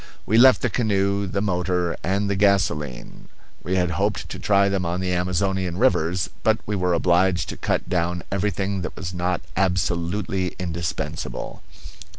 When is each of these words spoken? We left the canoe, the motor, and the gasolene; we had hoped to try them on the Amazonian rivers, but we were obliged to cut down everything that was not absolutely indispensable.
We 0.25 0.39
left 0.39 0.63
the 0.63 0.69
canoe, 0.71 1.27
the 1.27 1.43
motor, 1.43 1.95
and 2.03 2.27
the 2.27 2.35
gasolene; 2.35 3.29
we 3.61 3.75
had 3.75 3.91
hoped 3.91 4.29
to 4.29 4.39
try 4.39 4.67
them 4.67 4.83
on 4.83 4.99
the 4.99 5.13
Amazonian 5.13 5.77
rivers, 5.77 6.27
but 6.41 6.57
we 6.65 6.75
were 6.75 6.95
obliged 6.95 7.49
to 7.49 7.55
cut 7.57 7.87
down 7.87 8.23
everything 8.31 8.81
that 8.81 8.95
was 8.95 9.13
not 9.13 9.41
absolutely 9.55 10.55
indispensable. 10.57 11.61